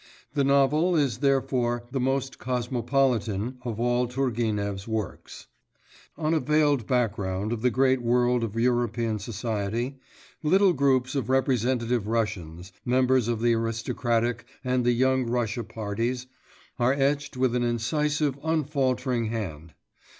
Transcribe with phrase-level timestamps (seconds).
[0.33, 5.45] The novel is therefore the most cosmopolitan of all Turgenev's works.
[6.17, 9.99] On a veiled background of the great world of European society,
[10.41, 16.25] little groups of representative Russians, members of the aristocratic and the Young Russia parties,
[16.79, 19.75] are etched with an incisive, unfaltering hand.